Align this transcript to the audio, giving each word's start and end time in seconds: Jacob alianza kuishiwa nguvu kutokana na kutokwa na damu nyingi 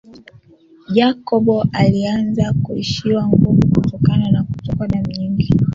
Jacob 0.93 1.67
alianza 1.71 2.53
kuishiwa 2.63 3.27
nguvu 3.27 3.67
kutokana 3.67 4.31
na 4.31 4.43
kutokwa 4.43 4.87
na 4.87 5.01
damu 5.01 5.11
nyingi 5.19 5.53